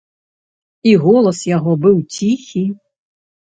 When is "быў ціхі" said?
1.85-2.67